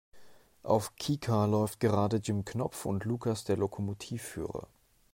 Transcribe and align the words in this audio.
Auf 0.63 0.95
Kika 0.95 1.45
läuft 1.45 1.79
gerade 1.79 2.17
Jim 2.17 2.43
Knopf 2.43 2.87
und 2.87 3.05
Lukas 3.05 3.43
der 3.43 3.57
Lokomotivführer. 3.57 4.67